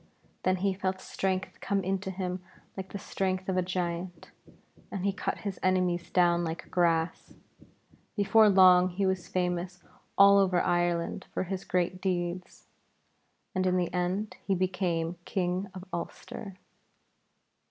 [0.41, 2.41] Then he felt strength come into him
[2.75, 4.31] like the strength of a giant,
[4.89, 7.35] and he cut his enemies down like grass.
[8.15, 9.83] Before long he was famous
[10.17, 12.65] all over Ireland for his great deeds,
[13.53, 16.57] and in the end he became King of Ulster.